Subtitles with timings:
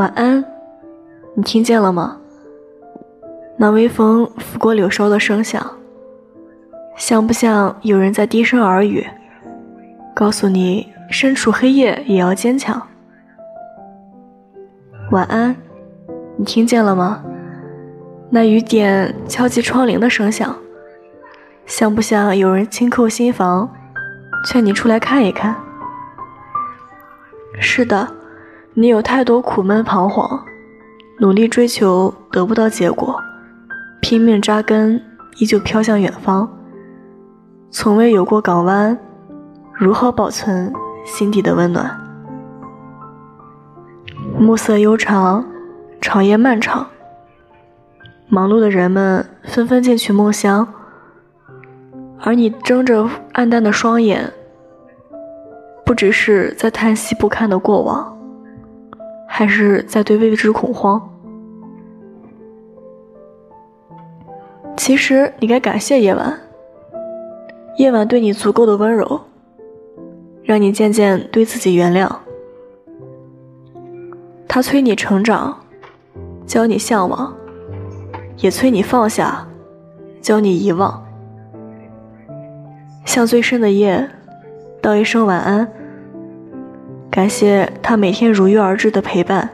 [0.00, 0.42] 晚安，
[1.34, 2.16] 你听见了吗？
[3.58, 5.62] 那微风拂过柳梢的声响，
[6.96, 9.06] 像不像有人在低声耳语，
[10.14, 12.80] 告诉你身处黑夜也要坚强？
[15.10, 15.54] 晚安，
[16.38, 17.22] 你听见了吗？
[18.30, 20.56] 那雨点敲击窗棂的声响，
[21.66, 23.70] 像不像有人轻叩心房，
[24.46, 25.54] 劝你出来看一看？
[27.60, 28.16] 是的。
[28.74, 30.44] 你有太多苦闷彷徨，
[31.18, 33.20] 努力追求得不到结果，
[34.00, 35.02] 拼命扎根
[35.38, 36.48] 依旧飘向远方，
[37.68, 38.96] 从未有过港湾，
[39.74, 40.72] 如何保存
[41.04, 41.98] 心底的温暖？
[44.38, 45.44] 暮色悠长，
[46.00, 46.86] 长夜漫长，
[48.28, 50.66] 忙碌的人们纷纷进取梦乡，
[52.20, 54.32] 而你睁着暗淡的双眼，
[55.84, 58.16] 不只是在叹息不堪的过往。
[59.32, 61.00] 还是在对未知恐慌。
[64.76, 66.38] 其实你该感谢夜晚，
[67.76, 69.20] 夜晚对你足够的温柔，
[70.42, 72.10] 让你渐渐对自己原谅。
[74.48, 75.56] 他催你成长，
[76.44, 77.32] 教你向往，
[78.38, 79.46] 也催你放下，
[80.20, 81.06] 教你遗忘。
[83.04, 84.10] 向最深的夜
[84.82, 85.72] 道一声晚安。
[87.10, 89.50] 感谢他每天如约而至的陪伴，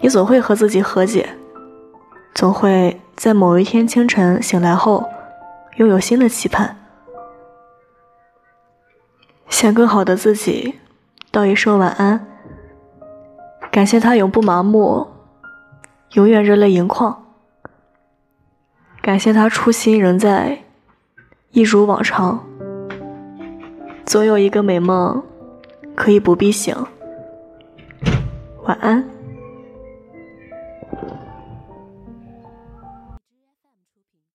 [0.00, 1.28] 你总会和自己和解，
[2.34, 5.06] 总会在某一天清晨醒来后，
[5.76, 6.76] 拥有新的期盼。
[9.48, 10.78] 向更好的自己
[11.30, 12.26] 道一声晚安。
[13.70, 15.06] 感谢他永不麻木，
[16.12, 17.24] 永远热泪盈眶。
[19.02, 20.64] 感谢他初心仍在，
[21.50, 22.44] 一如往常，
[24.06, 25.22] 总有一个美梦。
[25.96, 26.76] 可以不必醒，
[28.64, 29.15] 晚安。